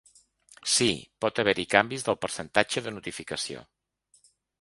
[0.75, 0.85] Sí,
[1.25, 3.63] pot haver-hi canvis del percentatge de notificació.